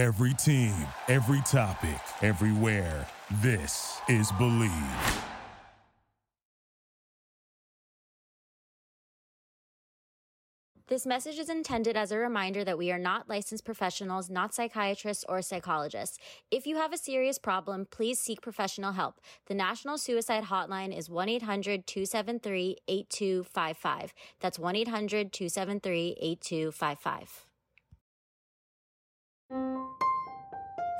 [0.00, 0.74] Every team,
[1.08, 3.06] every topic, everywhere.
[3.42, 5.22] This is Bleav.
[10.88, 15.26] This message is intended as a reminder that we are not licensed professionals, not psychiatrists
[15.28, 16.18] or psychologists.
[16.50, 19.20] If you have a serious problem, please seek professional help.
[19.48, 24.14] The National Suicide Hotline is 1 800 273 8255.
[24.40, 27.49] That's 1 800 273 8255.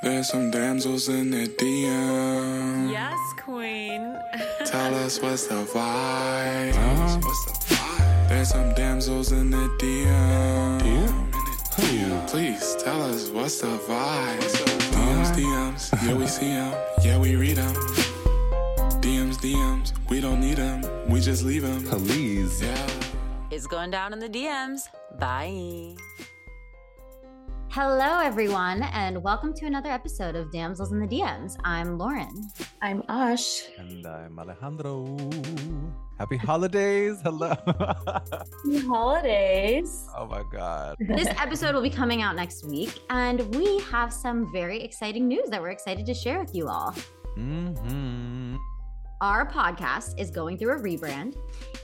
[0.02, 2.90] There's some damsels in the DM.
[2.90, 4.18] Yes, queen.
[4.64, 6.74] Tell us what's the vibe.
[6.74, 7.18] Uh-huh.
[7.22, 8.28] What's the vibe?
[8.28, 10.80] There's some damsels in the DM.
[10.80, 11.30] DM?
[12.30, 14.38] Please tell us what's the vibe.
[14.92, 16.72] DMs, DMs, yeah we see them,
[17.02, 17.74] yeah we read them.
[19.00, 21.82] DMs, DMs, we don't need them, we just leave them.
[21.84, 22.62] Please.
[22.62, 22.86] Yeah.
[23.50, 24.82] It's going down in the DMs.
[25.18, 25.96] Bye.
[27.72, 31.56] Hello, everyone, and welcome to another episode of Damsels in the DMs.
[31.62, 32.48] I'm Lauren.
[32.82, 33.62] I'm Ash.
[33.78, 35.16] And I'm Alejandro.
[36.18, 37.20] Happy holidays.
[37.22, 37.54] Hello.
[37.66, 40.08] Happy holidays.
[40.18, 40.96] oh my God.
[40.98, 45.48] This episode will be coming out next week, and we have some very exciting news
[45.50, 46.92] that we're excited to share with you all.
[47.36, 48.56] hmm
[49.20, 51.36] Our podcast is going through a rebrand.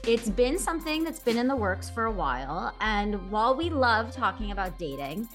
[0.05, 4.11] It's been something that's been in the works for a while, and while we love
[4.11, 5.29] talking about dating,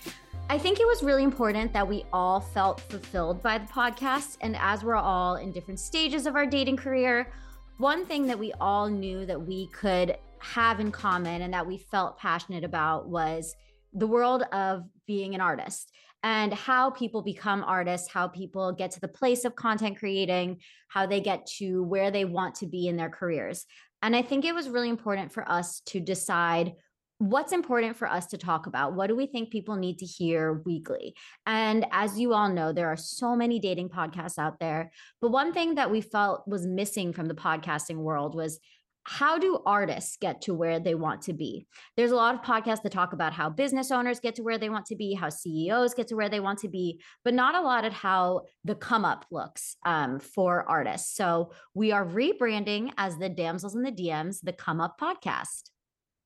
[0.52, 4.36] I think it was really important that we all felt fulfilled by the podcast.
[4.42, 7.32] And as we're all in different stages of our dating career,
[7.78, 11.78] one thing that we all knew that we could have in common and that we
[11.78, 13.54] felt passionate about was
[13.94, 15.90] the world of being an artist
[16.22, 20.58] and how people become artists, how people get to the place of content creating,
[20.88, 23.64] how they get to where they want to be in their careers.
[24.02, 26.74] And I think it was really important for us to decide
[27.22, 28.94] what's important for us to talk about?
[28.94, 31.14] What do we think people need to hear weekly?
[31.46, 34.90] And as you all know there are so many dating podcasts out there.
[35.20, 38.58] But one thing that we felt was missing from the podcasting world was
[39.04, 41.66] how do artists get to where they want to be?
[41.96, 44.68] There's a lot of podcasts that talk about how business owners get to where they
[44.68, 47.60] want to be how ceos get to where they want to be but not a
[47.60, 51.14] lot at how the come up looks um, for artists.
[51.14, 55.71] So we are rebranding as the damsels in the dms the come up podcast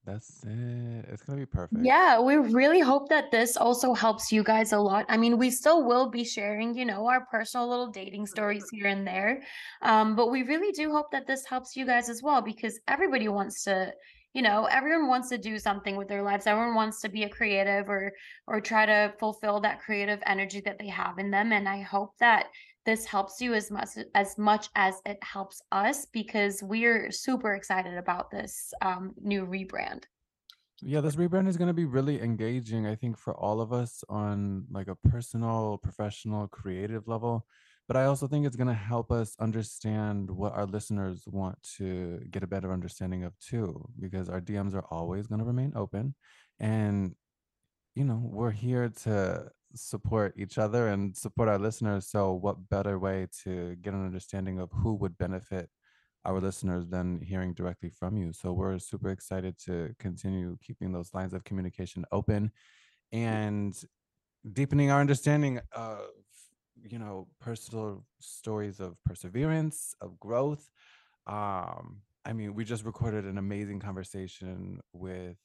[0.06, 1.04] That's it.
[1.10, 1.84] It's going to be perfect.
[1.84, 5.04] Yeah, we really hope that this also helps you guys a lot.
[5.08, 8.86] I mean, we still will be sharing, you know, our personal little dating stories here
[8.86, 9.42] and there.
[9.82, 13.26] Um, but we really do hope that this helps you guys as well because everybody
[13.26, 13.92] wants to,
[14.36, 16.46] you know, everyone wants to do something with their lives.
[16.46, 18.12] Everyone wants to be a creative or
[18.46, 21.54] or try to fulfill that creative energy that they have in them.
[21.54, 22.48] And I hope that
[22.84, 27.96] this helps you as much as much as it helps us because we're super excited
[27.96, 30.02] about this um, new rebrand.
[30.82, 34.04] Yeah, this rebrand is going to be really engaging, I think, for all of us
[34.10, 37.46] on like a personal, professional, creative level.
[37.88, 42.20] But I also think it's going to help us understand what our listeners want to
[42.30, 46.14] get a better understanding of too, because our DMs are always going to remain open.
[46.58, 47.14] And,
[47.94, 52.08] you know, we're here to support each other and support our listeners.
[52.08, 55.68] So, what better way to get an understanding of who would benefit
[56.24, 58.32] our listeners than hearing directly from you?
[58.32, 62.50] So, we're super excited to continue keeping those lines of communication open
[63.12, 63.76] and
[64.52, 66.00] deepening our understanding of
[66.82, 70.70] you know personal stories of perseverance of growth
[71.26, 75.36] um i mean we just recorded an amazing conversation with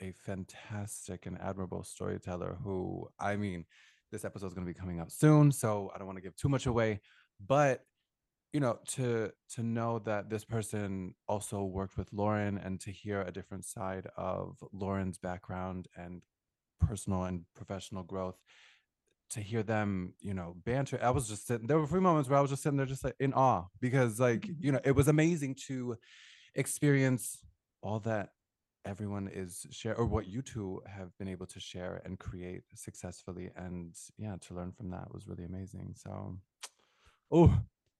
[0.00, 3.64] a fantastic and admirable storyteller who i mean
[4.10, 6.36] this episode is going to be coming out soon so i don't want to give
[6.36, 7.00] too much away
[7.46, 7.84] but
[8.52, 13.22] you know to to know that this person also worked with lauren and to hear
[13.22, 16.22] a different side of lauren's background and
[16.80, 18.38] personal and professional growth
[19.30, 20.98] to hear them, you know, banter.
[21.02, 22.86] I was just sitting there were a few moments where I was just sitting there
[22.86, 25.96] just like in awe because like, you know, it was amazing to
[26.54, 27.38] experience
[27.82, 28.30] all that
[28.84, 33.50] everyone is share or what you two have been able to share and create successfully.
[33.56, 35.94] And yeah, to learn from that was really amazing.
[35.96, 36.38] So
[37.30, 37.54] oh,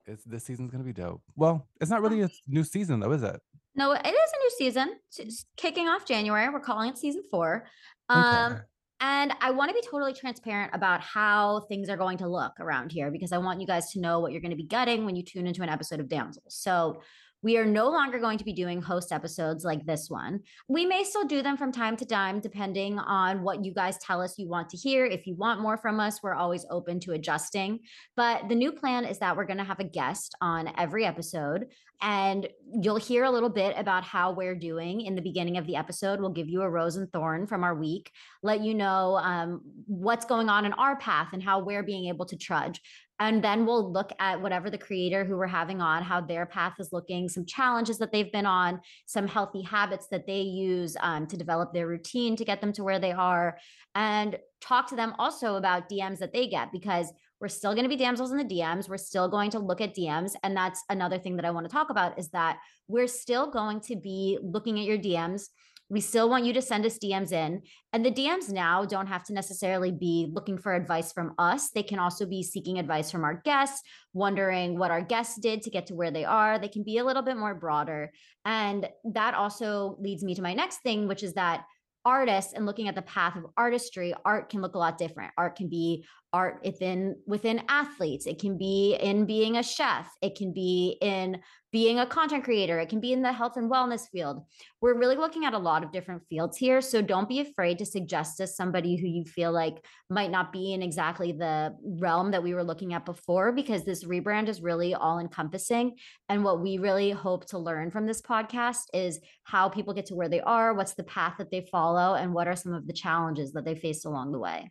[0.07, 1.23] it's this season's gonna be dope.
[1.37, 3.41] Well, it's not really a new season though, is it?
[3.77, 4.97] No, it is a new season.
[5.17, 6.49] It's kicking off January.
[6.49, 7.67] We're calling it season four.
[8.09, 8.61] Um, Okay.
[9.01, 12.93] And I want to be totally transparent about how things are going to look around
[12.93, 15.17] here because I want you guys to know what you're going to be getting when
[15.17, 16.55] you tune into an episode of Damsels.
[16.55, 17.01] So
[17.43, 20.41] we are no longer going to be doing host episodes like this one.
[20.69, 24.21] We may still do them from time to time, depending on what you guys tell
[24.21, 25.07] us you want to hear.
[25.07, 27.81] If you want more from us, we're always open to adjusting.
[28.17, 31.67] But the new plan is that we're going to have a guest on every episode.
[32.03, 32.49] And
[32.81, 36.19] you'll hear a little bit about how we're doing in the beginning of the episode.
[36.19, 38.11] We'll give you a rose and thorn from our week,
[38.43, 42.25] let you know um, what's going on in our path and how we're being able
[42.27, 42.81] to trudge.
[43.21, 46.75] And then we'll look at whatever the creator who we're having on, how their path
[46.81, 51.27] is looking, some challenges that they've been on, some healthy habits that they use um,
[51.27, 53.59] to develop their routine to get them to where they are,
[53.95, 57.89] and talk to them also about DMs that they get because we're still going to
[57.89, 58.89] be damsels in the DMs.
[58.89, 60.33] We're still going to look at DMs.
[60.43, 63.81] And that's another thing that I want to talk about is that we're still going
[63.81, 65.45] to be looking at your DMs.
[65.91, 67.63] We still want you to send us DMs in.
[67.93, 71.71] And the DMs now don't have to necessarily be looking for advice from us.
[71.71, 73.83] They can also be seeking advice from our guests,
[74.13, 76.59] wondering what our guests did to get to where they are.
[76.59, 78.13] They can be a little bit more broader.
[78.45, 81.65] And that also leads me to my next thing, which is that
[82.05, 85.57] artists and looking at the path of artistry art can look a lot different art
[85.57, 88.27] can be art within within athletes.
[88.27, 90.11] It can be in being a chef.
[90.23, 91.41] It can be in
[91.73, 92.81] being a content creator.
[92.81, 94.45] It can be in the health and wellness field.
[94.81, 97.87] We're really looking at a lot of different fields here so don't be afraid to
[97.87, 102.43] suggest to somebody who you feel like might not be in exactly the realm that
[102.43, 105.97] we were looking at before because this rebrand is really all encompassing
[106.29, 110.15] and what we really hope to learn from this podcast is how people get to
[110.15, 112.93] where they are what's the path that they follow and what are some of the
[112.93, 114.71] challenges that they faced along the way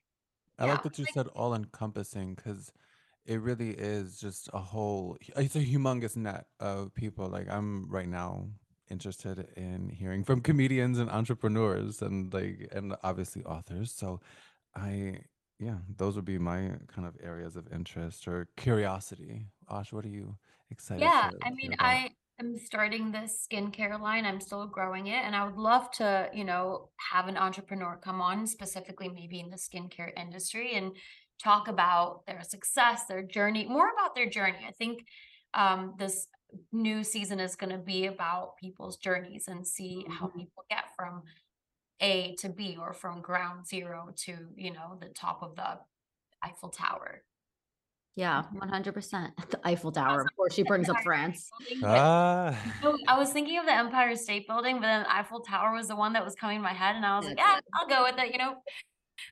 [0.60, 2.72] I Yeah, like that you said all encompassing because
[3.26, 7.28] it really is just a whole, it's a humongous net of people.
[7.30, 8.48] Like, I'm right now
[8.90, 13.92] interested in hearing from comedians and entrepreneurs and like, and obviously authors.
[13.92, 14.20] So,
[14.76, 15.22] I,
[15.60, 19.48] yeah, those would be my kind of areas of interest or curiosity.
[19.70, 20.38] Ash, what are you
[20.72, 21.76] excited Yeah, I mean?
[21.80, 24.26] I am starting this skincare line.
[24.26, 28.22] I'm still growing it, and I would love to, you know, have an entrepreneur come
[28.22, 30.96] on, specifically maybe in the skincare industry, and
[31.42, 34.60] talk about their success, their journey, more about their journey.
[34.68, 35.06] I think
[35.54, 36.28] um, this
[36.72, 40.36] new season is going to be about people's journeys and see how Mhm.
[40.36, 41.24] people get from
[42.02, 45.80] A to B or from ground zero to, you know, the top of the
[46.44, 47.24] Eiffel Tower.
[48.16, 52.96] yeah 100% the eiffel tower of course she brings up france State Building, but- Ah,
[53.08, 56.14] I was thinking of the Empire State Building, but then Eiffel Tower was the one
[56.14, 57.60] that was coming in my head, and I was like, yeah.
[57.76, 58.32] I'll go with it.
[58.32, 58.56] You know,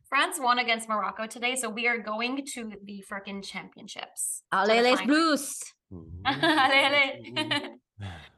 [0.09, 4.44] France won against Morocco today, so we are going to the frickin' championships.
[4.51, 5.63] allez les bleus
[6.25, 7.71] Allez, allez.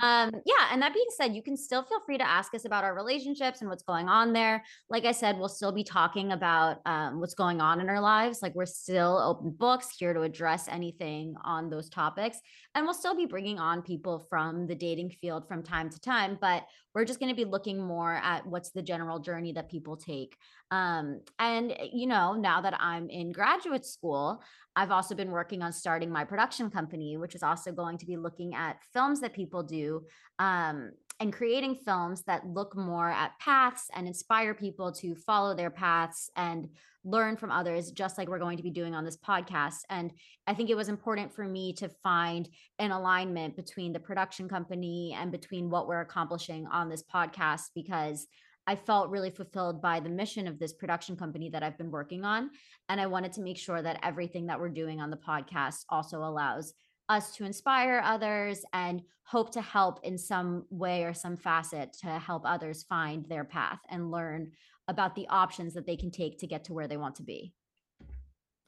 [0.00, 2.84] um yeah and that being said you can still feel free to ask us about
[2.84, 4.62] our relationships and what's going on there.
[4.90, 8.40] Like i said we'll still be talking about um, what's going on in our lives
[8.42, 12.38] like we're still open books here to address anything on those topics
[12.74, 16.36] and we'll still be bringing on people from the dating field from time to time
[16.40, 16.64] but
[16.94, 20.36] we're just going to be looking more at what's the general journey that people take
[20.70, 24.42] um, and you know now that i'm in graduate school
[24.78, 28.16] I've also been working on starting my production company, which is also going to be
[28.16, 30.04] looking at films that people do
[30.38, 35.70] um, and creating films that look more at paths and inspire people to follow their
[35.70, 36.68] paths and
[37.02, 39.80] learn from others, just like we're going to be doing on this podcast.
[39.90, 40.12] And
[40.46, 42.48] I think it was important for me to find
[42.78, 48.28] an alignment between the production company and between what we're accomplishing on this podcast because
[48.68, 52.26] I felt really fulfilled by the mission of this production company that I've been working
[52.26, 52.50] on.
[52.90, 56.18] And I wanted to make sure that everything that we're doing on the podcast also
[56.18, 56.74] allows
[57.08, 62.08] us to inspire others and hope to help in some way or some facet to
[62.18, 64.52] help others find their path and learn
[64.86, 67.54] about the options that they can take to get to where they want to be.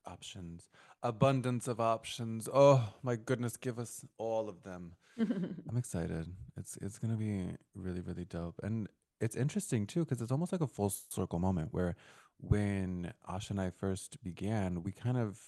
[0.07, 0.71] options,
[1.03, 2.49] abundance of options.
[2.53, 4.93] Oh my goodness, give us all of them.
[5.21, 6.27] I'm excited.
[6.57, 8.89] It's it's gonna be really really dope, and
[9.21, 11.95] it's interesting too because it's almost like a full circle moment where
[12.39, 15.39] when Asha and I first began, we kind of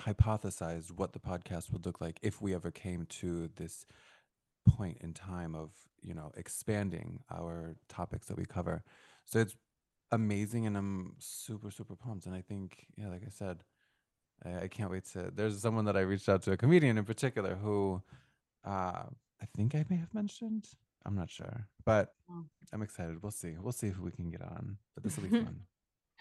[0.00, 3.86] hypothesized what the podcast would look like if we ever came to this
[4.68, 5.70] point in time of
[6.02, 8.82] you know expanding our topics that we cover.
[9.24, 9.56] So it's
[10.12, 12.26] amazing, and I'm super super pumped.
[12.26, 13.64] And I think yeah, like I said,
[14.44, 15.30] I, I can't wait to.
[15.34, 18.02] There's someone that I reached out to, a comedian in particular, who
[18.64, 19.04] uh,
[19.40, 20.68] I think I may have mentioned.
[21.04, 22.44] I'm not sure, but Oh.
[22.72, 23.22] I'm excited.
[23.22, 23.54] We'll see.
[23.60, 24.78] We'll see who we can get on.
[24.94, 25.60] But this will be fun.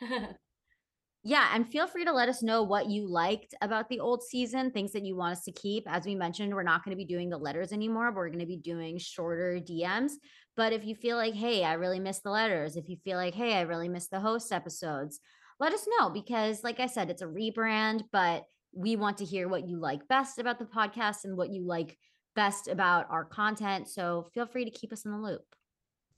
[1.24, 4.70] yeah, and feel free to let us know what you liked about the old season,
[4.70, 5.84] things that you want us to keep.
[5.88, 8.12] As we mentioned, we're not going to be doing the letters anymore.
[8.14, 10.12] We're going to be doing shorter DMs.
[10.56, 13.34] But if you feel like, hey, I really miss the letters, if you feel like,
[13.34, 15.20] hey, I really miss the host episodes,
[15.60, 19.48] let us know because, like I said, it's a rebrand, but we want to hear
[19.48, 21.98] what you like best about the podcast and what you like
[22.36, 23.88] best about our content.
[23.88, 25.56] So feel free to keep us in the loop.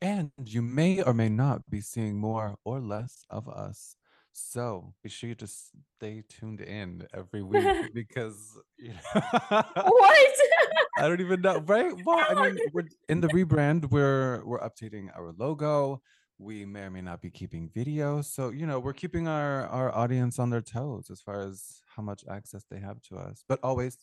[0.02, 3.96] And you may or may not be seeing more or less of us.
[4.34, 9.22] So be sure you just stay tuned in every week because you know,
[9.52, 10.32] What?
[11.00, 11.94] I don't even know, right?
[12.06, 13.90] Well, I mean, we're in the rebrand.
[13.92, 16.02] We're we're updating our logo.
[16.40, 19.96] We may or may not be keeping video, so you know, we're keeping our our
[19.96, 23.44] audience on their toes as far as how much access they have to us.
[23.48, 23.98] But always,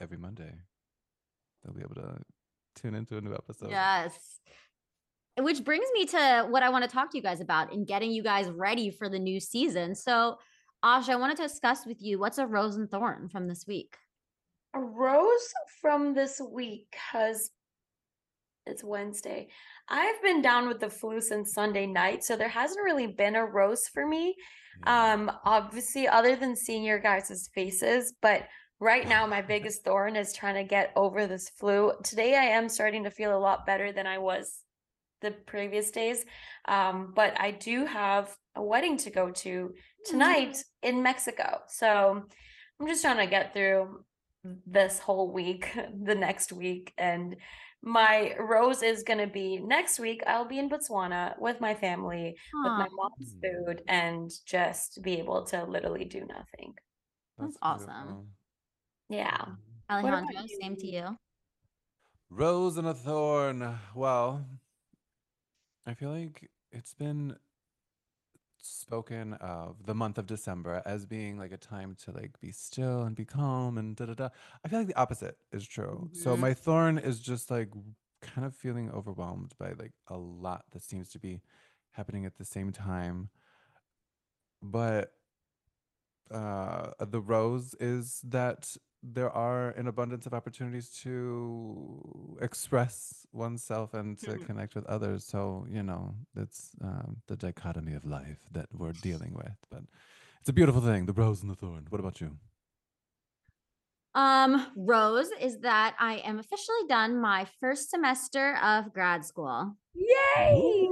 [0.00, 0.52] every Monday,
[1.66, 2.18] they'll be able to
[2.80, 3.70] tune into a new episode.
[3.70, 4.12] Yes.
[5.38, 8.10] Which brings me to what I want to talk to you guys about in getting
[8.10, 9.94] you guys ready for the new season.
[9.94, 10.38] So,
[10.82, 13.96] Ash, I wanted to discuss with you what's a rose and thorn from this week.
[14.74, 17.50] A rose from this week because
[18.66, 19.48] it's Wednesday.
[19.88, 23.44] I've been down with the flu since Sunday night, so there hasn't really been a
[23.44, 24.34] rose for me.
[24.84, 28.42] Um, obviously, other than seeing your guys' faces, but
[28.80, 31.92] right now my biggest thorn is trying to get over this flu.
[32.02, 34.62] Today I am starting to feel a lot better than I was
[35.22, 36.24] the previous days.
[36.66, 41.60] Um, but I do have a wedding to go to tonight in Mexico.
[41.68, 42.22] So
[42.80, 44.04] I'm just trying to get through
[44.66, 45.68] this whole week,
[46.04, 47.36] the next week, and
[47.82, 50.22] my rose is going to be next week.
[50.26, 55.44] I'll be in Botswana with my family, with my mom's food, and just be able
[55.46, 56.74] to literally do nothing.
[57.38, 57.86] That's awesome.
[57.86, 58.26] beautiful.
[59.08, 59.36] Yeah.
[59.38, 59.56] Mhm.
[59.90, 60.92] Alejandro, same to you?
[60.92, 61.18] you.
[62.30, 63.78] Rose and a thorn.
[63.94, 64.44] Well,
[65.86, 67.36] I feel like it's been
[68.60, 73.02] spoken of the month of December as being like a time to like be still
[73.02, 74.28] and be calm and da da da.
[74.64, 76.10] I feel like the opposite is true.
[76.12, 76.40] So Mhm.
[76.40, 77.70] my thorn is just like
[78.22, 81.42] kind of feeling overwhelmed by like a lot that seems to be
[81.92, 83.30] happening at the same time.
[84.62, 85.12] But
[86.30, 94.18] uh the rose is that there are an abundance of opportunities to express oneself and
[94.18, 94.46] to Mhm.
[94.46, 99.32] connect with others so you know it's um, the dichotomy of life that we're dealing
[99.34, 99.82] with but
[100.40, 102.38] it's a beautiful thing the rose and the thorn what about you
[104.14, 109.76] Um, Rose is that I am officially done my first semester of grad school.
[109.94, 110.88] Yay!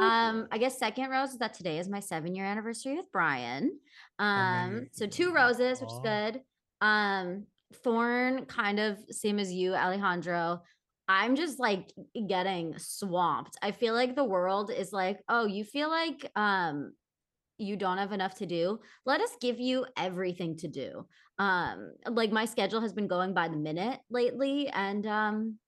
[0.00, 3.78] Um, I guess second rose is that today is my seven year anniversary with Brian.
[4.18, 6.40] Um, so two roses, which is good.
[6.82, 7.46] Um,
[7.82, 10.62] thorn, kind of same as you, Alejandro.
[11.08, 11.90] I'm just like
[12.28, 13.56] getting swamped.
[13.62, 16.92] I feel like the world is like, oh, you feel like um
[17.58, 18.80] you don't have enough to do.
[19.06, 21.06] Let us give you everything to do.
[21.38, 25.58] Um, like my schedule has been going by the minute lately, and um,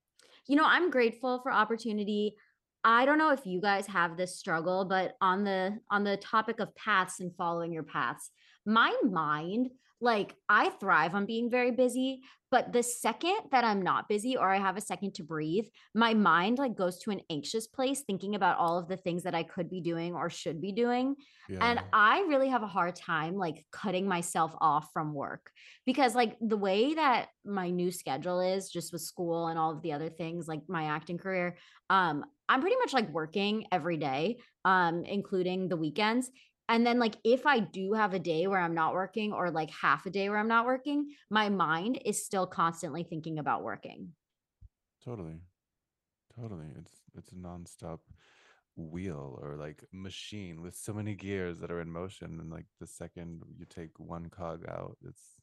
[0.47, 2.35] you know, I'm grateful for opportunity.
[2.83, 6.61] I don't know if you guys have this struggle, but on the on the topic
[6.61, 8.30] of paths and following your paths,
[8.66, 14.08] my mind, like I thrive on being very busy, but the second that I'm not
[14.08, 17.66] busy or I have a second to breathe, my mind like goes to an anxious
[17.66, 20.70] place thinking about all of the things that I could be doing or should be
[20.70, 21.16] doing.
[21.60, 25.50] And I really have a hard time like cutting myself off from work
[25.84, 29.82] because like the way that my new schedule is just with school and all of
[29.82, 31.56] the other things like my acting career
[31.90, 36.30] um I'm pretty much like working every day um including the weekends
[36.68, 39.71] and then like if I do have a day where I'm not working or like
[39.71, 44.12] half a day where I'm not working my mind is still constantly thinking about working.
[45.04, 45.37] totally
[46.38, 48.00] totally it's it's a nonstop
[48.76, 52.87] wheel or like machine with so many gears that are in motion and like the
[52.87, 55.40] second you take one cog out it's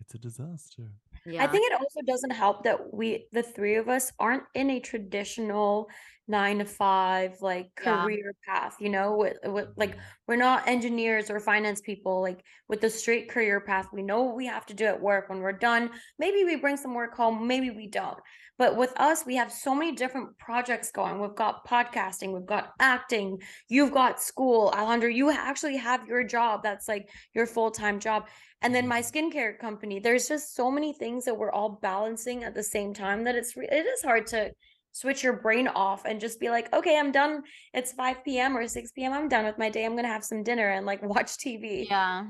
[0.00, 0.92] it's a disaster
[1.26, 1.44] Yeah.
[1.44, 4.80] I think it also doesn't help that we, the three of us, aren't in a
[4.80, 5.90] traditional
[6.30, 8.02] nine to five like Yeah.
[8.02, 8.76] career path.
[8.80, 10.00] You know, with, with like mm-hmm.
[10.26, 12.22] we're not engineers or finance people.
[12.22, 15.28] Like with the straight career path, we know what we have to do at work.
[15.28, 18.18] When we're done, maybe we bring some work home, maybe we don't.
[18.60, 21.18] But with us, we have so many different projects going.
[21.18, 23.38] We've got podcasting, we've got acting,
[23.70, 24.70] you've got school.
[24.76, 26.62] Alejandro, you actually have your job.
[26.62, 28.28] That's like your full time job.
[28.60, 28.90] And then mm-hmm.
[28.90, 29.98] my skincare company.
[29.98, 33.54] There's just so many things that we're all balancing at the same time that it's
[33.56, 34.50] it is hard to
[34.92, 37.40] switch your brain off and just be like, okay, I'm done.
[37.72, 38.54] It's 5 p.m.
[38.54, 39.14] or 6 p.m.
[39.14, 39.86] I'm done with my day.
[39.86, 41.88] I'm gonna have some dinner and like watch TV.
[41.88, 42.26] yeah.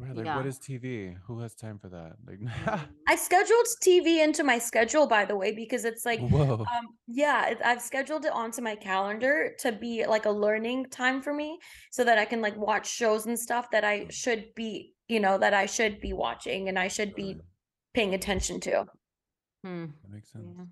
[0.00, 0.36] Right, like Yeah.
[0.36, 1.14] what is TV?
[1.26, 2.16] Who has time for that?
[2.26, 2.38] Like,
[3.06, 7.52] I scheduled TV into my schedule, by the way, because it's like whoa, Um, yeah,
[7.62, 11.58] I've scheduled it onto my calendar to be like a learning time for me
[11.90, 15.36] so that I can like watch shows and stuff that I should be, you know,
[15.36, 17.36] that I should be watching and I should be
[17.92, 18.86] paying attention to.
[19.62, 19.84] Hmm.
[20.02, 20.46] that makes sense.
[20.56, 20.64] Yeah.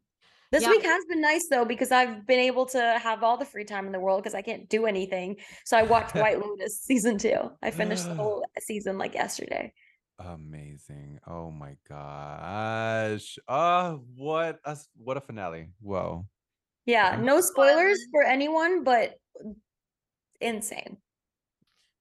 [0.51, 0.71] This Yeah.
[0.71, 3.87] week has been nice though because I've been able to have all the free time
[3.87, 5.37] in the world because I can't do anything.
[5.65, 7.37] So I watched White Lotus season two.
[7.63, 9.73] I finished the whole season like yesterday.
[10.19, 11.21] Amazing.
[11.27, 13.39] Oh my gosh.
[13.47, 15.69] Oh, what a s- what a finale.
[15.81, 16.27] Whoa.
[16.87, 19.15] Yeah, no spoilers um for anyone, but
[20.41, 20.97] insane.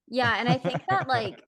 [0.08, 1.44] Yeah, and I think that like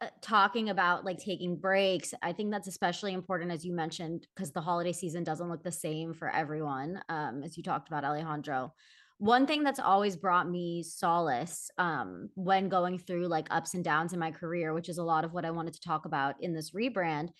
[0.00, 4.52] uh, talking about like taking breaks, I think that's especially important as you mentioned because
[4.52, 7.00] the holiday season doesn't look the same for everyone.
[7.08, 8.74] Um, as you talked about, Alejandro.
[9.18, 14.12] One thing that's always brought me solace um, when going through like ups and downs
[14.12, 16.52] in my career, which is a lot of what I wanted to talk about in
[16.52, 17.30] this rebrand,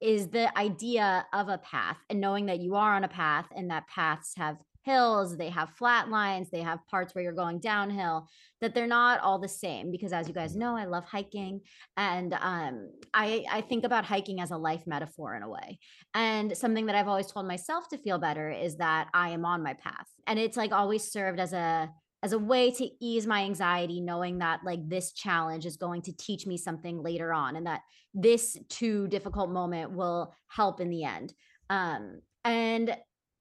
[0.00, 3.70] is the idea of a path and knowing that you are on a path and
[3.70, 8.26] that paths have hills, they have flat lines, they have parts where you're going downhill,
[8.60, 9.90] that they're not all the same.
[9.90, 11.60] Because as you guys know, I love hiking.
[11.96, 15.80] And um, I, I think about hiking as a life metaphor in a way.
[16.14, 19.62] And something that I've always told myself to feel better is that I am on
[19.62, 20.06] my path.
[20.26, 21.90] And it's like always served as a
[22.22, 26.16] as a way to ease my anxiety knowing that like this challenge is going to
[26.16, 27.82] teach me something later on and that
[28.14, 31.34] this too difficult moment will help in the end
[31.68, 32.96] um and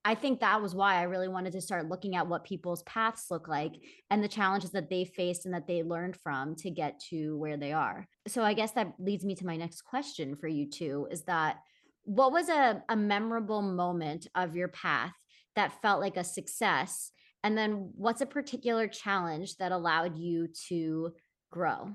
[0.08, 3.32] I think that was why I really wanted to start looking at what people's paths
[3.32, 3.74] look like
[4.12, 7.58] and the challenges that they faced and that they learned from to get to where
[7.58, 8.08] they are.
[8.28, 11.58] So I guess that leads me to my next question for you two is that
[12.04, 15.16] what was a, a memorable moment of your path
[15.56, 17.12] that felt like a success?
[17.44, 21.14] And then what's a particular challenge that allowed you to
[21.52, 21.94] grow?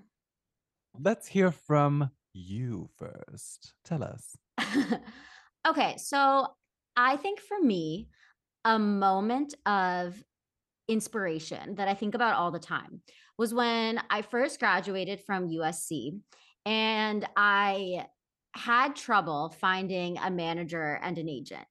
[0.98, 3.72] Let's hear from you first.
[3.84, 4.36] Tell us.
[5.68, 6.48] okay, so
[6.96, 8.08] I think for me,
[8.64, 10.22] a moment of
[10.88, 13.00] inspiration that I think about all the time
[13.38, 16.18] was when I first graduated from USC
[16.66, 18.06] and I
[18.54, 21.68] had trouble finding a manager and an agent.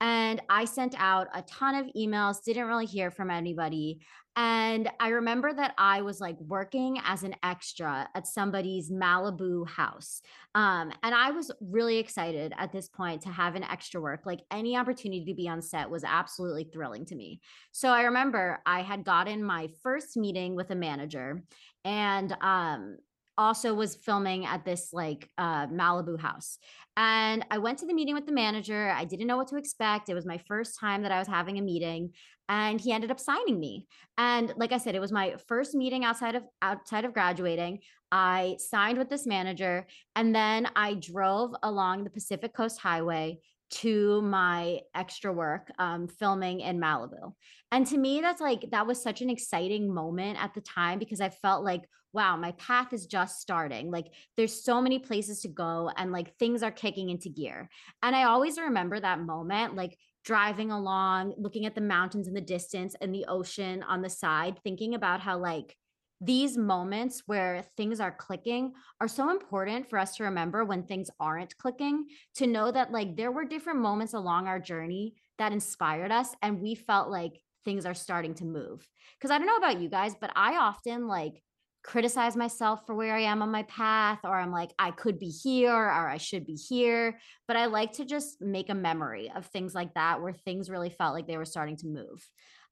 [0.00, 4.00] And I sent out a ton of emails, didn't really hear from anybody.
[4.34, 10.22] And I remember that I was like working as an extra at somebody's Malibu house.
[10.54, 14.22] Um, and I was really excited at this point to have an extra work.
[14.24, 17.40] Like any opportunity to be on set was absolutely thrilling to me.
[17.72, 21.44] So I remember I had gotten my first meeting with a manager
[21.84, 22.96] and um,
[23.38, 26.58] also was filming at this like uh, Malibu house.
[26.96, 28.90] And I went to the meeting with the manager.
[28.90, 30.08] I didn't know what to expect.
[30.08, 32.10] It was my first time that I was having a meeting
[32.48, 33.86] and he ended up signing me.
[34.18, 37.80] And like I said, it was my first meeting outside of outside of graduating.
[38.10, 39.86] I signed with this manager
[40.16, 43.38] and then I drove along the Pacific Coast Highway
[43.72, 47.32] to my extra work um, filming in Malibu.
[47.70, 51.20] And to me, that's like, that was such an exciting moment at the time because
[51.20, 51.82] I felt like,
[52.12, 53.90] wow, my path is just starting.
[53.90, 57.70] Like, there's so many places to go and like things are kicking into gear.
[58.02, 62.40] And I always remember that moment, like, driving along, looking at the mountains in the
[62.40, 65.76] distance and the ocean on the side, thinking about how, like,
[66.24, 71.10] these moments where things are clicking are so important for us to remember when things
[71.18, 72.06] aren't clicking
[72.36, 76.60] to know that like there were different moments along our journey that inspired us and
[76.60, 77.32] we felt like
[77.64, 78.86] things are starting to move.
[79.18, 81.42] Because i don't know about you guys but i often like
[81.82, 85.28] criticize myself for where i am on my path or i'm like i could be
[85.28, 89.46] here or i should be here but i like to just make a memory of
[89.46, 92.28] things like that where things really felt like they were starting to move.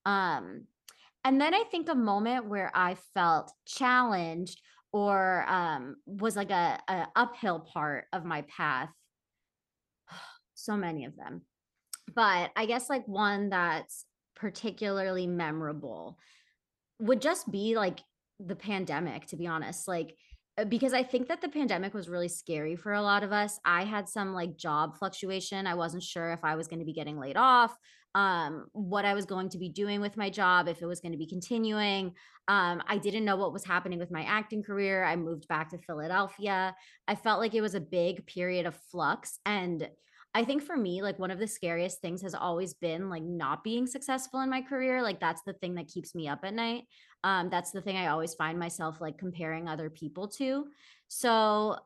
[0.07, 0.67] Um
[1.25, 4.61] and then I think a moment where I felt challenged
[4.93, 8.91] or um, was like a, a uphill part of my path.
[10.55, 11.41] So many of them,
[12.15, 14.05] but I guess like one that's
[14.37, 16.19] particularly memorable
[16.99, 18.01] would just be like
[18.39, 19.89] the pandemic, to be honest.
[19.89, 20.17] Like,
[20.59, 23.59] uh, because I think that the pandemic was really scary for a lot of us.
[23.65, 25.67] I had some like job fluctuation.
[25.67, 27.77] I wasn't sure if I was going to be getting laid off,
[28.15, 31.13] um, what I was going to be doing with my job, if it was going
[31.13, 32.15] to be continuing.
[32.49, 35.05] Um, I didn't know what was happening with my acting career.
[35.05, 36.75] I moved back to Philadelphia.
[37.07, 39.39] I felt like it was a big period of flux.
[39.47, 39.89] And
[40.35, 43.65] I think for me, like one of the scariest things has always been like not
[43.65, 45.03] being successful in my career.
[45.03, 46.85] Like that's the thing that keeps me up at night.
[47.25, 50.67] Um, that's the thing I always find myself like comparing other people to.
[51.09, 51.77] So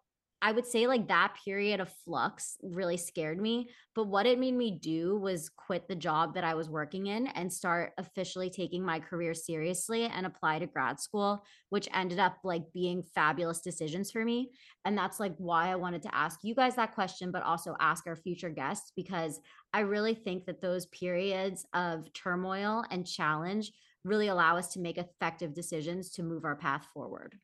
[0.46, 3.70] I would say like that period of flux really scared me.
[3.94, 7.28] But what it made me do was quit the job that I was working in
[7.28, 12.37] and start officially taking my career seriously and apply to grad school, which ended up
[12.44, 14.50] like being fabulous decisions for me.
[14.85, 18.07] And that's like why I wanted to ask you guys that question, but also ask
[18.07, 19.40] our future guests, because
[19.72, 23.72] I really think that those periods of turmoil and challenge
[24.04, 27.38] really allow us to make effective decisions to move our path forward.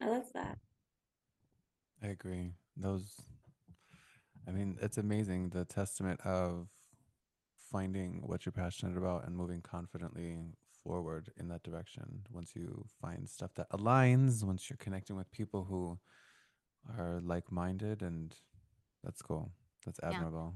[0.00, 0.56] I love that.
[2.06, 2.52] I agree.
[2.76, 3.16] Those,
[4.46, 6.68] I mean, it's amazing the testament of
[7.72, 10.38] finding what you're passionate about and moving confidently
[10.84, 12.20] forward in that direction.
[12.30, 15.98] Once you find stuff that aligns, once you're connecting with people who
[16.96, 18.36] are like-minded and
[19.02, 19.50] that's cool.
[19.84, 20.10] That's Yeah.
[20.10, 20.54] admirable.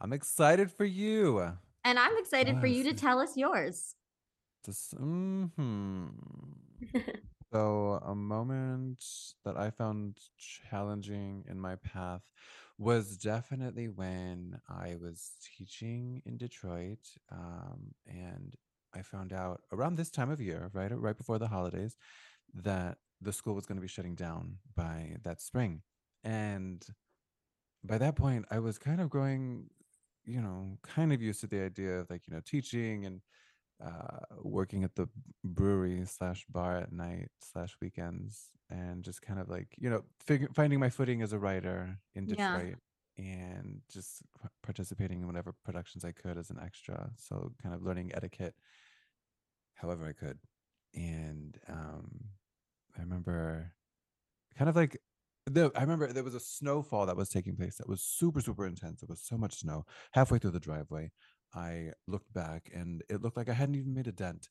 [0.00, 1.38] I'm excited for you.
[1.84, 3.94] And I'm excited for you to tell us yours.
[4.64, 6.06] This, hmm
[7.52, 9.02] So, a moment
[9.44, 12.22] that I found challenging in my path
[12.78, 17.00] was definitely when I was teaching in Detroit.
[17.30, 18.54] Um, and
[18.94, 21.96] I found out around this time of year, right, right before the holidays,
[22.54, 25.82] that the school was going to be shutting down by that spring.
[26.22, 26.84] And
[27.84, 29.70] by that point, I was kind of growing,
[30.24, 33.20] you know, kind of used to the idea of like, you know, teaching and
[33.84, 35.08] uh, working at the
[35.44, 40.54] brewery slash bar at night slash weekends and just kind of like you know fig-
[40.54, 42.52] finding my footing as a writer in Yeah.
[42.54, 42.76] detroit
[43.18, 44.22] and just
[44.62, 48.54] participating in whatever productions i could as an extra so kind of learning etiquette
[49.74, 50.38] however i could.
[50.94, 52.24] And um
[52.96, 53.72] i remember
[54.56, 54.98] kind of like
[55.46, 58.66] the i remember there was a snowfall that was taking place that was super super
[58.66, 59.02] intense.
[59.02, 61.10] It was so much snow halfway through the driveway
[61.54, 64.48] i looked back and it looked like i hadn't even made a dent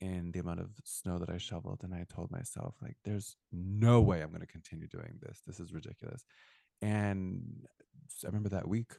[0.00, 4.00] in the amount of snow that i shoveled and i told myself like there's no
[4.00, 5.40] way i'm going to continue doing this.
[5.46, 6.24] This is ridiculous.
[6.82, 7.66] And
[8.22, 8.92] I remember that week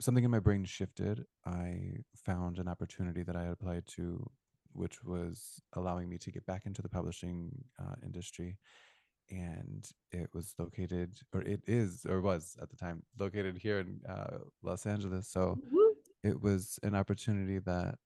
[0.00, 1.24] something in my brain shifted.
[1.46, 4.28] I found an opportunity that i had applied to
[4.72, 8.56] which was allowing me to get back into the publishing uh, industry
[9.30, 14.00] and it was located or it is or was at the time located here in
[14.08, 15.28] uh, los angeles.
[15.28, 15.89] So Woo.
[16.22, 17.96] It was an opportunity that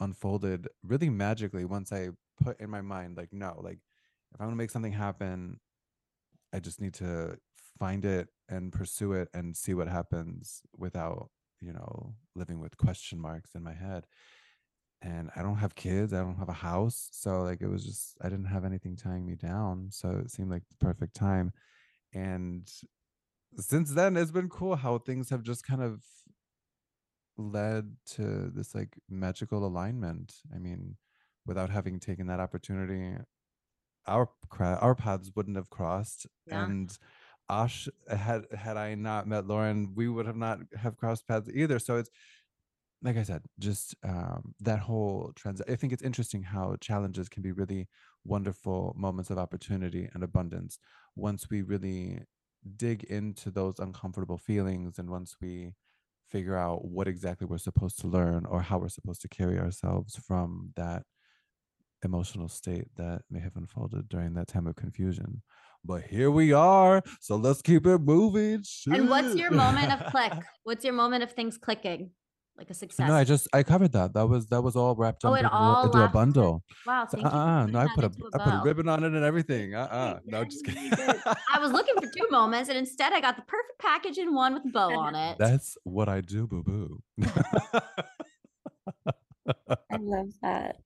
[0.00, 2.08] unfolded really magically once i
[2.42, 3.78] put in my mind like no like
[4.34, 5.58] if i'm going to make something happen
[6.52, 7.36] i just need to
[7.78, 13.18] find it and pursue it and see what happens without you know living with question
[13.18, 14.06] marks in my head
[15.02, 18.16] and I don't have kids, I don't have a house, so like it was just
[18.22, 21.52] I didn't have anything tying me down, so it seemed like the perfect time.
[22.14, 22.68] And
[23.58, 26.02] since then, it's been cool how things have just kind of
[27.38, 30.34] led to this like magical alignment.
[30.54, 30.96] I mean,
[31.44, 33.16] without having taken that opportunity,
[34.06, 34.28] our
[34.60, 36.64] our paths wouldn't have crossed, Yeah.
[36.64, 36.96] and
[37.48, 41.78] Ash had had I not met Lauren, we would have not have crossed paths either.
[41.78, 42.10] So it's
[43.02, 45.60] like I said, just um, that whole trans.
[45.68, 47.88] I think it's interesting how challenges can be really
[48.24, 50.78] wonderful moments of opportunity and abundance
[51.14, 52.22] once we really
[52.76, 55.72] dig into those uncomfortable feelings and once we
[56.30, 60.16] figure out what exactly we're supposed to learn or how we're supposed to carry ourselves
[60.16, 61.02] from that
[62.04, 65.42] emotional state that may have unfolded during that time of confusion.
[65.84, 68.64] But here we are, so let's keep it moving.
[68.90, 70.32] And what's your moment of click?
[70.64, 72.10] What's your moment of things clicking?
[72.58, 73.06] Like a success.
[73.06, 74.14] No, I just I covered that.
[74.14, 76.62] That was that was all wrapped Oh, up it into, all into a bundle.
[76.86, 77.28] wow, thank you.
[77.30, 79.74] uh-uh, putting no, I put a into I put a ribbon on it and everything.
[79.74, 80.90] Uh uh No, just kidding.
[81.52, 84.54] I was looking for two moments, and instead I got the perfect package in one
[84.54, 85.36] with a bow on it.
[85.38, 87.02] That's what I do, boo boo.
[89.90, 90.76] I love that.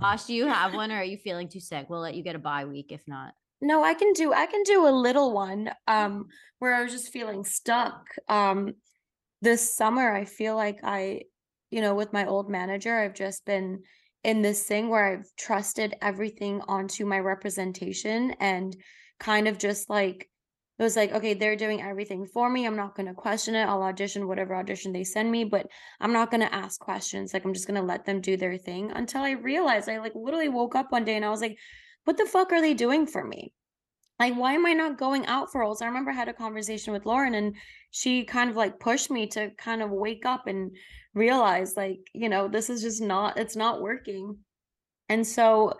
[0.00, 1.86] Josh, do you have one, or are you feeling too sick?
[1.88, 3.34] We'll let you get a bye week if not.
[3.60, 6.26] No, I can do I can do a little one um
[6.58, 8.04] where I was just feeling stuck.
[8.28, 8.72] Um
[9.42, 11.22] this summer I feel like I
[11.70, 13.82] you know with my old manager I've just been
[14.24, 18.74] in this thing where I've trusted everything onto my representation and
[19.18, 20.28] kind of just like
[20.78, 22.64] it was like okay they're doing everything for me.
[22.66, 23.64] I'm not going to question it.
[23.64, 25.66] I'll audition whatever audition they send me but
[26.00, 27.34] I'm not going to ask questions.
[27.34, 28.92] Like I'm just going to let them do their thing.
[28.92, 31.58] Until I realized I like literally woke up one day and I was like
[32.04, 33.52] what the fuck are they doing for me?
[34.18, 35.82] Like, why am I not going out for roles?
[35.82, 37.56] I remember I had a conversation with Lauren and
[37.90, 40.70] she kind of like pushed me to kind of wake up and
[41.14, 44.38] realize, like, you know, this is just not, it's not working.
[45.08, 45.74] And so,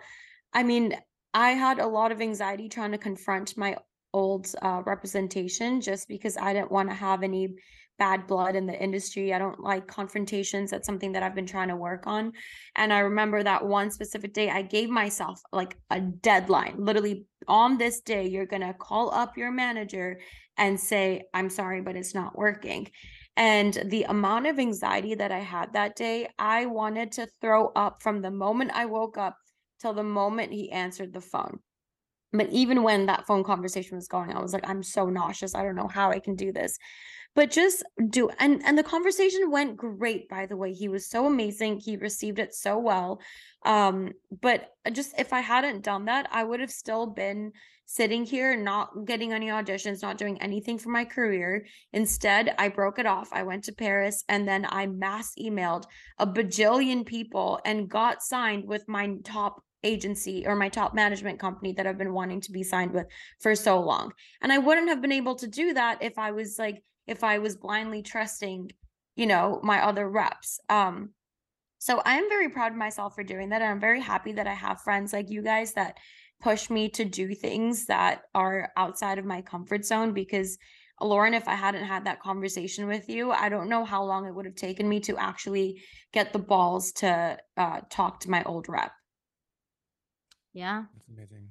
[0.53, 0.95] I mean,
[1.33, 3.77] I had a lot of anxiety trying to confront my
[4.13, 7.55] old uh, representation just because I didn't want to have any
[7.99, 9.33] bad blood in the industry.
[9.33, 10.71] I don't like confrontations.
[10.71, 12.33] That's something that I've been trying to work on.
[12.75, 16.75] And I remember that one specific day, I gave myself like a deadline.
[16.77, 20.19] Literally, on this day, you're going to call up your manager
[20.57, 22.89] and say, I'm sorry, but it's not working.
[23.35, 28.03] And the amount of anxiety that I had that day, I wanted to throw up
[28.03, 29.37] from the moment I woke up
[29.79, 31.59] till the moment he answered the phone.
[32.31, 35.53] But even when that phone conversation was going, I was like, I'm so nauseous.
[35.55, 36.77] I don't know how I can do this.
[37.35, 40.73] But just do and and the conversation went great, by the way.
[40.73, 41.79] He was so amazing.
[41.79, 43.21] He received it so well.
[43.65, 47.51] Um, but just if I hadn't done that, I would have still been
[47.85, 51.65] sitting here not getting any auditions, not doing anything for my career.
[51.91, 53.29] Instead, I broke it off.
[53.31, 55.85] I went to Paris and then I mass emailed
[56.17, 61.73] a bajillion people and got signed with my top agency or my top management company
[61.73, 63.07] that I've been wanting to be signed with
[63.41, 64.13] for so long.
[64.41, 67.39] And I wouldn't have been able to do that if I was like if I
[67.39, 68.71] was blindly trusting,
[69.15, 70.59] you know, my other reps.
[70.69, 71.11] Um
[71.79, 74.47] so I am very proud of myself for doing that and I'm very happy that
[74.47, 75.97] I have friends like you guys that
[76.41, 80.57] push me to do things that are outside of my comfort zone because
[81.01, 84.33] Lauren, if I hadn't had that conversation with you, I don't know how long it
[84.33, 85.81] would have taken me to actually
[86.13, 88.91] get the balls to uh, talk to my old rep.
[90.53, 90.83] Yeah.
[90.95, 91.49] It's amazing.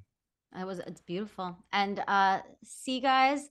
[0.57, 1.57] It was it's beautiful.
[1.71, 3.49] And uh see guys,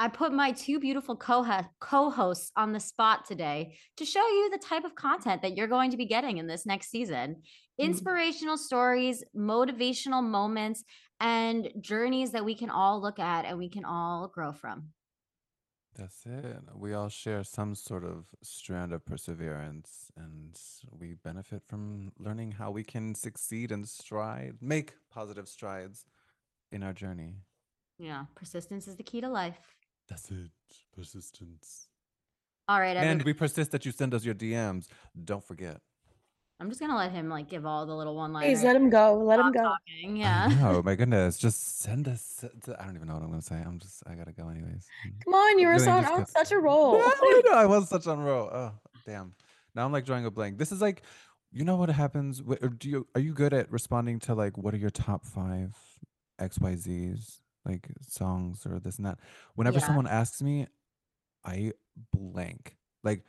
[0.00, 1.46] I put my two beautiful co
[1.78, 5.90] co-hosts on the spot today to show you the type of content that you're going
[5.90, 7.36] to be getting in this next season.
[7.78, 7.84] Mm.
[7.84, 10.84] Inspirational stories, motivational moments,
[11.20, 14.88] and journeys that we can all look at and we can all grow from.
[15.94, 16.56] That's it.
[16.74, 20.58] We all share some sort of strand of perseverance, and
[20.90, 26.06] we benefit from learning how we can succeed and stride, make positive strides
[26.72, 27.34] in our journey.
[27.98, 29.58] Yeah, persistence is the key to life.
[30.10, 30.50] That's it.
[30.94, 31.86] Persistence.
[32.68, 34.86] All right, And we persist that you send us your DMs.
[35.24, 35.80] Don't forget.
[36.60, 38.58] I'm just gonna let him like give all the little one liners.
[38.60, 39.14] Please let him go.
[39.14, 39.62] Let him go.
[39.62, 40.16] talking.
[40.18, 40.50] Yeah.
[40.62, 41.38] Oh my goodness.
[41.38, 42.44] Just send us.
[42.78, 43.56] I don't even know what I'm going to say.
[43.56, 44.86] I'm just, I got to go anyways.
[45.24, 46.98] Come on, you were Really so just on oh, such a roll.
[46.98, 47.54] Yeah, I know.
[47.54, 48.50] I was such on roll.
[48.52, 48.72] Oh,
[49.06, 49.32] damn.
[49.74, 50.58] Now I'm like drawing a blank.
[50.58, 51.02] This is like,
[51.50, 52.42] you know what happens?
[52.46, 55.74] wh- Do you are you good at responding to like what are your top five
[56.38, 59.18] X Y Z's like songs or this and that?
[59.54, 59.86] Whenever Yeah.
[59.86, 60.66] someone asks me,
[61.44, 61.72] I
[62.12, 62.76] blank.
[63.02, 63.24] Like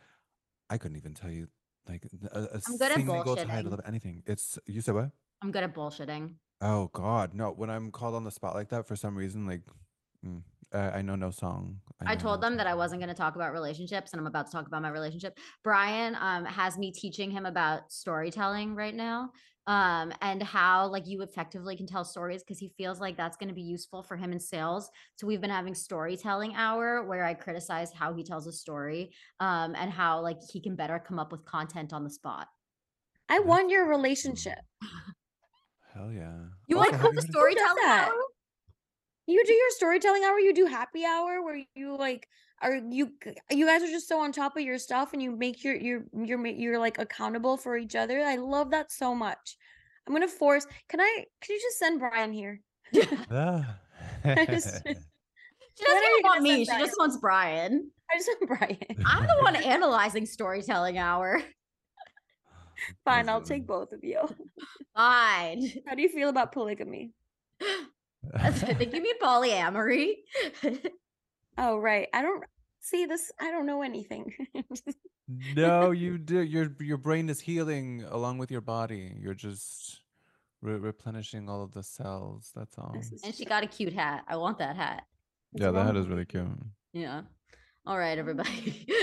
[0.69, 1.47] I couldn't even tell you
[1.87, 3.73] like a, a I'm good at single title bullshitting.
[3.73, 4.23] of anything.
[4.25, 5.11] It's you said what?
[5.41, 6.35] I'm good at bullshitting.
[6.61, 7.51] Oh God, no!
[7.51, 9.61] When I'm called on the spot like that, for some reason, like
[10.25, 11.77] mm, I, I know no song.
[12.05, 14.27] I know told no them that I wasn't going to talk about relationships, and I'm
[14.27, 15.37] about to talk about my relationship.
[15.63, 19.31] Brian um, has me teaching him about storytelling right now,
[19.67, 23.49] um, and how like you effectively can tell stories because he feels like that's going
[23.49, 24.89] to be useful for him in sales.
[25.17, 29.75] So we've been having storytelling hour where I criticize how he tells a story, um,
[29.77, 32.47] and how like he can better come up with content on the spot.
[33.29, 34.57] I want your relationship.
[35.93, 36.31] Hell yeah!
[36.67, 38.13] You Also, want to have have you a heard of- storytelling hour?
[39.27, 42.27] You do your storytelling hour, you do happy hour where you like
[42.61, 43.11] are you
[43.49, 46.03] you guys are just so on top of your stuff and you make your you're
[46.13, 48.19] you're you're like accountable for each other.
[48.21, 49.57] I love that so much.
[50.07, 50.65] I'm gonna force.
[50.89, 51.25] Can I?
[51.41, 52.61] Can you just send Brian here?
[53.31, 53.77] Ah.
[54.25, 54.83] Just-
[55.77, 56.65] She doesn't are even you want me.
[56.65, 57.89] send She just wants Brian.
[58.11, 59.03] I just want Brian.
[59.05, 61.41] I'm the one analyzing storytelling hour.
[63.05, 64.19] Fine, I'll take both of you.
[64.95, 65.71] Fine.
[65.87, 67.11] How do you feel about polygamy?
[68.33, 70.13] I think you mean polyamory.
[71.57, 72.43] Oh right, I don't
[72.79, 73.31] see this.
[73.39, 74.33] I don't know anything.
[75.55, 76.39] no, you do.
[76.41, 79.13] Your your brain is healing along with your body.
[79.19, 80.01] You're just
[80.61, 82.51] re- replenishing all of the cells.
[82.55, 82.95] That's all.
[83.23, 84.23] And she got a cute hat.
[84.27, 85.03] I want that hat.
[85.51, 86.47] What's Yeah, that hat is really cute.
[86.93, 87.21] Yeah.
[87.85, 88.87] All right, everybody.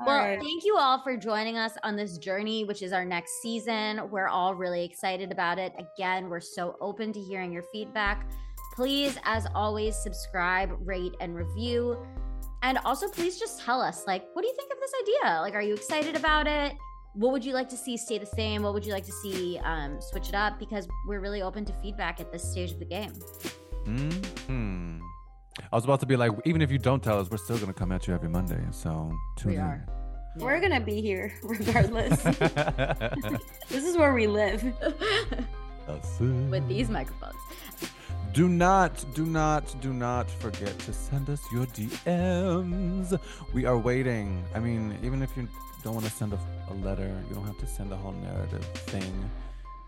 [0.00, 0.40] All well, right.
[0.40, 4.10] thank you all for joining us on this journey, which is our next season.
[4.10, 5.72] We're all really excited about it.
[5.78, 8.28] Again, we're so open to hearing your feedback.
[8.74, 11.96] Please, as always, subscribe, rate, and review.
[12.62, 15.40] And also, please just tell us, like, what do you think of this idea?
[15.40, 16.74] Like, are you excited about it?
[17.14, 18.62] What would you like to see stay the same?
[18.62, 20.58] What would you like to see um, switch it up?
[20.58, 23.12] Because we're really open to feedback at this stage of the game.
[23.84, 24.98] Hmm.
[25.72, 27.72] I was about to be like, even if you don't tell us, we're still gonna
[27.72, 28.60] come at you every Monday.
[28.72, 29.62] So tune We in.
[29.62, 29.86] are.
[30.38, 32.20] We're gonna be here regardless.
[33.68, 34.62] this is where we live.
[36.18, 37.36] With these microphones.
[38.34, 43.16] Do not, do not, do not forget to send us your DMs.
[43.52, 44.44] We are waiting.
[44.52, 45.48] I mean, even if you
[45.84, 48.64] don't want to send a, a letter, you don't have to send a whole narrative
[48.90, 49.30] thing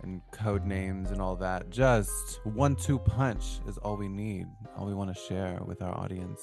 [0.02, 1.70] and code names and all that.
[1.70, 5.98] Just one two punch is all we need, all we want to share with our
[5.98, 6.40] audience.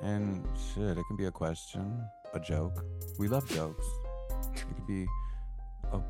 [0.00, 2.02] And shit, it can be a question,
[2.32, 2.86] a joke.
[3.18, 3.86] We love jokes.
[4.54, 5.06] It could be
[5.92, 6.00] a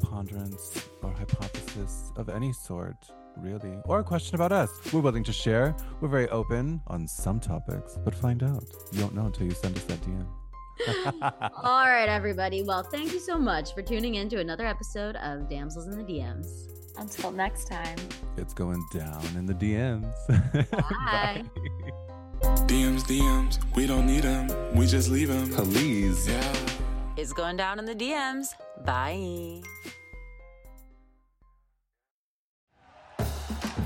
[0.00, 2.96] ponderance or hypothesis of any sort,
[3.40, 4.70] really, or a question about us.
[4.92, 5.74] We're willing to share.
[6.00, 8.64] We're very open on some topics, but find out.
[8.92, 10.26] You don't know until you send us that DM.
[11.62, 12.62] All right, everybody.
[12.62, 16.04] Well, thank you so much for tuning in to another episode of Damsels in the
[16.04, 16.68] DMs.
[16.96, 17.96] Until next time.
[18.36, 20.12] it's going down in the DMs.
[20.70, 21.44] Bye.
[22.66, 25.50] DMs, DMs, we don't need them, we just leave them.
[25.50, 26.28] Please.
[26.28, 26.54] Yeah.
[27.16, 28.48] It's going down in the DMs.
[28.84, 29.62] Bye.